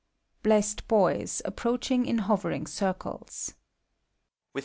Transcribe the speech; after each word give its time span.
BLESSED 0.41 0.87
BOYS 0.87 1.41
(approaching 1.45 2.07
in 2.07 2.17
hovering 2.25 2.65
circles). 2.65 3.53